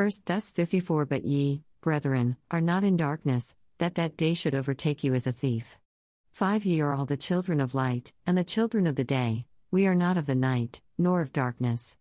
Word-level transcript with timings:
1 0.00 0.10
Thess 0.24 0.48
54 0.48 1.04
But 1.04 1.26
ye, 1.26 1.62
brethren, 1.82 2.38
are 2.50 2.62
not 2.62 2.84
in 2.84 2.96
darkness, 2.96 3.54
that 3.76 3.96
that 3.96 4.16
day 4.16 4.32
should 4.32 4.54
overtake 4.54 5.04
you 5.04 5.12
as 5.12 5.26
a 5.26 5.32
thief. 5.32 5.78
5 6.30 6.64
Ye 6.64 6.80
are 6.80 6.94
all 6.94 7.04
the 7.04 7.18
children 7.18 7.60
of 7.60 7.74
light, 7.74 8.10
and 8.26 8.38
the 8.38 8.42
children 8.42 8.86
of 8.86 8.96
the 8.96 9.04
day, 9.04 9.44
we 9.70 9.86
are 9.86 9.94
not 9.94 10.16
of 10.16 10.24
the 10.24 10.34
night, 10.34 10.80
nor 10.96 11.20
of 11.20 11.34
darkness. 11.34 11.98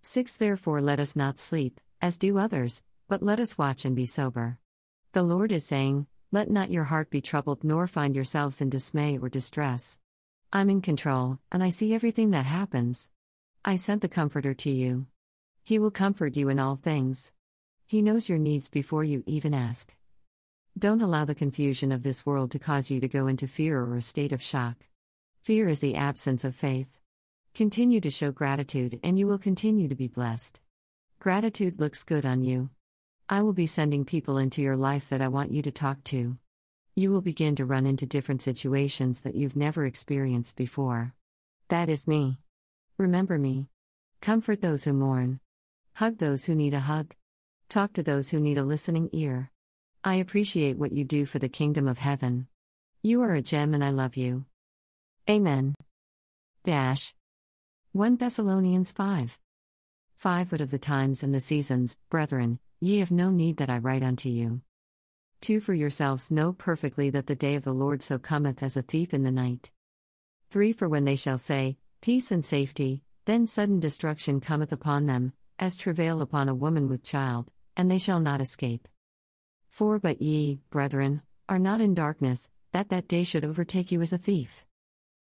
6 0.00 0.34
Therefore 0.36 0.80
let 0.80 0.98
us 0.98 1.14
not 1.14 1.38
sleep, 1.38 1.78
as 2.00 2.16
do 2.16 2.38
others, 2.38 2.82
but 3.06 3.22
let 3.22 3.38
us 3.38 3.58
watch 3.58 3.84
and 3.84 3.94
be 3.94 4.06
sober. 4.06 4.56
The 5.12 5.22
Lord 5.22 5.52
is 5.52 5.66
saying, 5.66 6.06
Let 6.30 6.50
not 6.50 6.70
your 6.70 6.84
heart 6.84 7.10
be 7.10 7.20
troubled, 7.20 7.64
nor 7.64 7.86
find 7.86 8.16
yourselves 8.16 8.62
in 8.62 8.70
dismay 8.70 9.18
or 9.18 9.28
distress. 9.28 9.98
I'm 10.54 10.70
in 10.70 10.80
control, 10.80 11.38
and 11.52 11.62
I 11.62 11.68
see 11.68 11.92
everything 11.92 12.30
that 12.30 12.46
happens. 12.46 13.10
I 13.62 13.76
sent 13.76 14.00
the 14.00 14.08
Comforter 14.08 14.54
to 14.54 14.70
you. 14.70 15.04
He 15.62 15.78
will 15.78 15.90
comfort 15.90 16.34
you 16.38 16.48
in 16.48 16.58
all 16.58 16.76
things. 16.76 17.30
He 17.92 18.00
knows 18.00 18.26
your 18.26 18.38
needs 18.38 18.70
before 18.70 19.04
you 19.04 19.22
even 19.26 19.52
ask. 19.52 19.94
Don't 20.78 21.02
allow 21.02 21.26
the 21.26 21.34
confusion 21.34 21.92
of 21.92 22.02
this 22.02 22.24
world 22.24 22.50
to 22.52 22.58
cause 22.58 22.90
you 22.90 23.00
to 23.00 23.06
go 23.06 23.26
into 23.26 23.46
fear 23.46 23.82
or 23.82 23.96
a 23.96 24.00
state 24.00 24.32
of 24.32 24.40
shock. 24.40 24.86
Fear 25.42 25.68
is 25.68 25.80
the 25.80 25.94
absence 25.94 26.42
of 26.42 26.54
faith. 26.54 26.98
Continue 27.52 28.00
to 28.00 28.08
show 28.08 28.32
gratitude, 28.32 28.98
and 29.02 29.18
you 29.18 29.26
will 29.26 29.36
continue 29.36 29.88
to 29.88 29.94
be 29.94 30.08
blessed. 30.08 30.62
Gratitude 31.20 31.78
looks 31.78 32.02
good 32.02 32.24
on 32.24 32.42
you. 32.42 32.70
I 33.28 33.42
will 33.42 33.52
be 33.52 33.66
sending 33.66 34.06
people 34.06 34.38
into 34.38 34.62
your 34.62 34.78
life 34.78 35.10
that 35.10 35.20
I 35.20 35.28
want 35.28 35.52
you 35.52 35.60
to 35.60 35.70
talk 35.70 36.02
to. 36.04 36.38
You 36.96 37.12
will 37.12 37.20
begin 37.20 37.56
to 37.56 37.66
run 37.66 37.84
into 37.84 38.06
different 38.06 38.40
situations 38.40 39.20
that 39.20 39.34
you've 39.34 39.54
never 39.54 39.84
experienced 39.84 40.56
before. 40.56 41.12
That 41.68 41.90
is 41.90 42.08
me. 42.08 42.38
Remember 42.96 43.36
me. 43.36 43.68
Comfort 44.22 44.62
those 44.62 44.84
who 44.84 44.94
mourn. 44.94 45.40
Hug 45.96 46.16
those 46.16 46.46
who 46.46 46.54
need 46.54 46.72
a 46.72 46.80
hug. 46.80 47.14
Talk 47.72 47.94
to 47.94 48.02
those 48.02 48.28
who 48.28 48.38
need 48.38 48.58
a 48.58 48.64
listening 48.64 49.08
ear. 49.14 49.50
I 50.04 50.16
appreciate 50.16 50.76
what 50.76 50.92
you 50.92 51.04
do 51.04 51.24
for 51.24 51.38
the 51.38 51.48
kingdom 51.48 51.88
of 51.88 51.96
heaven. 51.96 52.46
You 53.00 53.22
are 53.22 53.32
a 53.32 53.40
gem 53.40 53.72
and 53.72 53.82
I 53.82 53.88
love 53.88 54.14
you. 54.14 54.44
Amen. 55.30 55.74
Dash. 56.66 57.14
1 57.92 58.18
Thessalonians 58.18 58.92
5. 58.92 59.38
5 60.16 60.50
But 60.50 60.60
of 60.60 60.70
the 60.70 60.78
times 60.78 61.22
and 61.22 61.34
the 61.34 61.40
seasons, 61.40 61.96
brethren, 62.10 62.58
ye 62.78 62.98
have 62.98 63.10
no 63.10 63.30
need 63.30 63.56
that 63.56 63.70
I 63.70 63.78
write 63.78 64.02
unto 64.02 64.28
you. 64.28 64.60
2 65.40 65.58
For 65.58 65.72
yourselves 65.72 66.30
know 66.30 66.52
perfectly 66.52 67.08
that 67.08 67.26
the 67.26 67.34
day 67.34 67.54
of 67.54 67.64
the 67.64 67.72
Lord 67.72 68.02
so 68.02 68.18
cometh 68.18 68.62
as 68.62 68.76
a 68.76 68.82
thief 68.82 69.14
in 69.14 69.22
the 69.22 69.32
night. 69.32 69.72
3 70.50 70.72
For 70.72 70.90
when 70.90 71.06
they 71.06 71.16
shall 71.16 71.38
say, 71.38 71.78
Peace 72.02 72.30
and 72.30 72.44
safety, 72.44 73.02
then 73.24 73.46
sudden 73.46 73.80
destruction 73.80 74.42
cometh 74.42 74.72
upon 74.72 75.06
them, 75.06 75.32
as 75.58 75.74
travail 75.74 76.20
upon 76.20 76.50
a 76.50 76.54
woman 76.54 76.86
with 76.86 77.02
child, 77.02 77.50
and 77.76 77.90
they 77.90 77.98
shall 77.98 78.20
not 78.20 78.40
escape. 78.40 78.88
4 79.68 79.98
But 79.98 80.20
ye, 80.20 80.60
brethren, 80.70 81.22
are 81.48 81.58
not 81.58 81.80
in 81.80 81.94
darkness, 81.94 82.50
that 82.72 82.88
that 82.88 83.08
day 83.08 83.24
should 83.24 83.44
overtake 83.44 83.92
you 83.92 84.02
as 84.02 84.12
a 84.12 84.18
thief. 84.18 84.64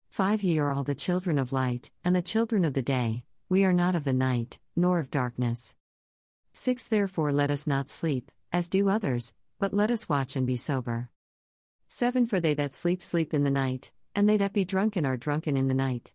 5 0.09 0.43
Ye 0.43 0.59
are 0.59 0.71
all 0.71 0.83
the 0.83 0.95
children 0.95 1.37
of 1.37 1.53
light, 1.53 1.91
and 2.03 2.15
the 2.15 2.21
children 2.21 2.65
of 2.65 2.73
the 2.73 2.81
day, 2.81 3.23
we 3.47 3.63
are 3.63 3.73
not 3.73 3.95
of 3.95 4.03
the 4.03 4.13
night, 4.13 4.59
nor 4.75 4.99
of 4.99 5.11
darkness. 5.11 5.75
6 6.53 6.87
Therefore 6.87 7.31
let 7.31 7.51
us 7.51 7.67
not 7.67 7.89
sleep, 7.89 8.31
as 8.51 8.69
do 8.69 8.89
others, 8.89 9.33
but 9.59 9.73
let 9.73 9.91
us 9.91 10.09
watch 10.09 10.35
and 10.35 10.47
be 10.47 10.55
sober. 10.55 11.09
7 11.87 12.25
For 12.25 12.39
they 12.39 12.53
that 12.53 12.73
sleep, 12.73 13.01
sleep 13.03 13.33
in 13.33 13.43
the 13.43 13.51
night, 13.51 13.91
and 14.15 14.27
they 14.27 14.37
that 14.37 14.53
be 14.53 14.65
drunken 14.65 15.05
are 15.05 15.17
drunken 15.17 15.57
in 15.57 15.67
the 15.67 15.73
night. 15.73 16.13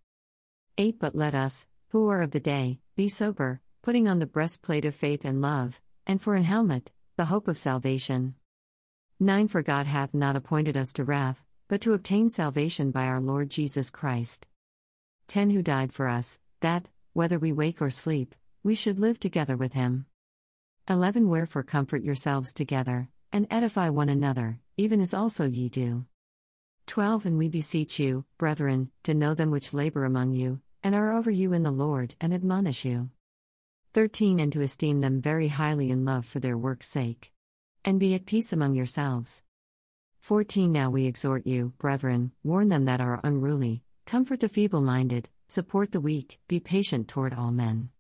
8 0.78 0.98
But 0.98 1.14
let 1.14 1.34
us, 1.34 1.66
who 1.88 2.08
are 2.08 2.22
of 2.22 2.32
the 2.32 2.40
day, 2.40 2.80
be 2.96 3.08
sober, 3.08 3.60
putting 3.82 4.08
on 4.08 4.18
the 4.18 4.26
breastplate 4.26 4.84
of 4.84 4.94
faith 4.94 5.24
and 5.24 5.40
love, 5.40 5.80
and 6.06 6.20
for 6.20 6.34
an 6.34 6.44
helmet, 6.44 6.90
the 7.16 7.26
hope 7.26 7.48
of 7.48 7.58
salvation. 7.58 8.34
9 9.20 9.48
For 9.48 9.62
God 9.62 9.86
hath 9.86 10.12
not 10.12 10.36
appointed 10.36 10.76
us 10.76 10.92
to 10.94 11.04
wrath, 11.04 11.44
but 11.68 11.80
to 11.80 11.92
obtain 11.92 12.28
salvation 12.28 12.90
by 12.90 13.06
our 13.06 13.20
Lord 13.20 13.50
Jesus 13.50 13.90
Christ. 13.90 14.46
10 15.28 15.50
Who 15.50 15.62
died 15.62 15.92
for 15.92 16.08
us, 16.08 16.38
that, 16.60 16.88
whether 17.12 17.38
we 17.38 17.52
wake 17.52 17.80
or 17.80 17.90
sleep, 17.90 18.34
we 18.62 18.74
should 18.74 18.98
live 18.98 19.18
together 19.18 19.56
with 19.56 19.72
him. 19.72 20.06
11 20.88 21.28
Wherefore 21.28 21.62
comfort 21.62 22.02
yourselves 22.02 22.52
together, 22.52 23.08
and 23.32 23.46
edify 23.50 23.88
one 23.88 24.08
another, 24.08 24.58
even 24.76 25.00
as 25.00 25.14
also 25.14 25.46
ye 25.46 25.68
do. 25.68 26.04
12 26.86 27.26
And 27.26 27.38
we 27.38 27.48
beseech 27.48 27.98
you, 27.98 28.24
brethren, 28.36 28.90
to 29.04 29.14
know 29.14 29.32
them 29.32 29.50
which 29.50 29.72
labor 29.72 30.04
among 30.04 30.32
you, 30.32 30.60
and 30.82 30.94
are 30.94 31.14
over 31.14 31.30
you 31.30 31.52
in 31.52 31.62
the 31.62 31.70
Lord, 31.70 32.14
and 32.20 32.34
admonish 32.34 32.84
you. 32.84 33.10
13 33.94 34.40
And 34.40 34.52
to 34.52 34.60
esteem 34.60 35.00
them 35.02 35.20
very 35.20 35.46
highly 35.46 35.92
in 35.92 36.04
love 36.04 36.26
for 36.26 36.40
their 36.40 36.58
work's 36.58 36.90
sake. 36.90 37.30
And 37.84 38.00
be 38.00 38.12
at 38.14 38.26
peace 38.26 38.52
among 38.52 38.74
yourselves. 38.74 39.44
14 40.18 40.72
Now 40.72 40.90
we 40.90 41.06
exhort 41.06 41.46
you, 41.46 41.74
brethren, 41.78 42.32
warn 42.42 42.70
them 42.70 42.86
that 42.86 43.00
are 43.00 43.20
unruly, 43.22 43.84
comfort 44.04 44.40
the 44.40 44.48
feeble 44.48 44.80
minded, 44.80 45.28
support 45.46 45.92
the 45.92 46.00
weak, 46.00 46.40
be 46.48 46.58
patient 46.58 47.06
toward 47.06 47.34
all 47.34 47.52
men. 47.52 47.90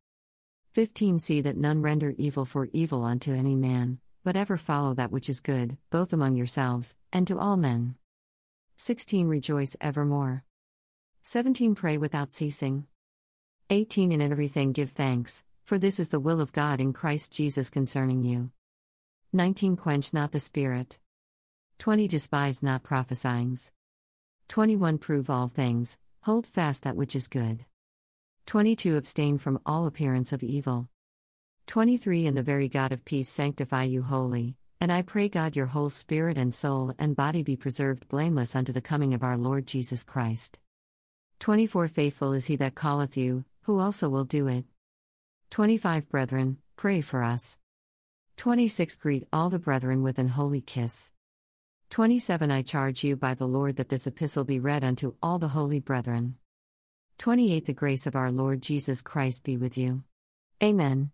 15 0.72 1.20
See 1.20 1.40
that 1.42 1.56
none 1.56 1.80
render 1.80 2.12
evil 2.18 2.44
for 2.44 2.68
evil 2.72 3.04
unto 3.04 3.32
any 3.32 3.54
man, 3.54 3.98
but 4.24 4.34
ever 4.34 4.56
follow 4.56 4.94
that 4.94 5.12
which 5.12 5.28
is 5.30 5.38
good, 5.38 5.76
both 5.90 6.12
among 6.12 6.34
yourselves, 6.34 6.96
and 7.12 7.24
to 7.28 7.38
all 7.38 7.56
men. 7.56 7.94
16 8.78 9.28
Rejoice 9.28 9.76
evermore. 9.80 10.42
17 11.22 11.76
Pray 11.76 11.96
without 11.96 12.32
ceasing. 12.32 12.88
18 13.70 14.10
In 14.10 14.20
everything 14.20 14.72
give 14.72 14.90
thanks, 14.90 15.44
for 15.64 15.78
this 15.78 15.98
is 15.98 16.10
the 16.10 16.20
will 16.20 16.42
of 16.42 16.52
God 16.52 16.78
in 16.78 16.92
Christ 16.92 17.32
Jesus 17.32 17.70
concerning 17.70 18.22
you. 18.22 18.50
19 19.32 19.76
Quench 19.76 20.12
not 20.12 20.30
the 20.30 20.38
spirit. 20.38 20.98
20 21.78 22.06
Despise 22.06 22.62
not 22.62 22.82
prophesyings. 22.82 23.70
21 24.48 24.98
Prove 24.98 25.30
all 25.30 25.48
things, 25.48 25.96
hold 26.24 26.46
fast 26.46 26.82
that 26.82 26.96
which 26.96 27.16
is 27.16 27.28
good. 27.28 27.64
22 28.44 28.96
Abstain 28.96 29.38
from 29.38 29.58
all 29.64 29.86
appearance 29.86 30.34
of 30.34 30.42
evil. 30.42 30.90
23 31.66 32.26
And 32.26 32.36
the 32.36 32.42
very 32.42 32.68
God 32.68 32.92
of 32.92 33.06
peace 33.06 33.30
sanctify 33.30 33.84
you 33.84 34.02
wholly, 34.02 34.56
and 34.82 34.92
I 34.92 35.00
pray 35.00 35.30
God 35.30 35.56
your 35.56 35.66
whole 35.66 35.88
spirit 35.88 36.36
and 36.36 36.52
soul 36.52 36.92
and 36.98 37.16
body 37.16 37.42
be 37.42 37.56
preserved 37.56 38.06
blameless 38.08 38.54
unto 38.54 38.72
the 38.74 38.82
coming 38.82 39.14
of 39.14 39.22
our 39.22 39.38
Lord 39.38 39.66
Jesus 39.66 40.04
Christ. 40.04 40.58
24 41.40 41.88
Faithful 41.88 42.34
is 42.34 42.46
he 42.46 42.56
that 42.56 42.74
calleth 42.74 43.16
you, 43.16 43.46
who 43.62 43.78
also 43.78 44.10
will 44.10 44.24
do 44.24 44.46
it. 44.46 44.66
25 45.50 46.08
Brethren, 46.08 46.58
pray 46.76 47.00
for 47.00 47.22
us. 47.22 47.58
26 48.36 48.96
Greet 48.96 49.26
all 49.32 49.50
the 49.50 49.58
brethren 49.58 50.02
with 50.02 50.18
an 50.18 50.28
holy 50.28 50.60
kiss. 50.60 51.10
27 51.90 52.50
I 52.50 52.62
charge 52.62 53.04
you 53.04 53.16
by 53.16 53.34
the 53.34 53.46
Lord 53.46 53.76
that 53.76 53.88
this 53.88 54.06
epistle 54.06 54.44
be 54.44 54.58
read 54.58 54.82
unto 54.82 55.14
all 55.22 55.38
the 55.38 55.48
holy 55.48 55.78
brethren. 55.80 56.36
28 57.18 57.66
The 57.66 57.72
grace 57.72 58.06
of 58.06 58.16
our 58.16 58.32
Lord 58.32 58.60
Jesus 58.60 59.02
Christ 59.02 59.44
be 59.44 59.56
with 59.56 59.78
you. 59.78 60.02
Amen. 60.62 61.10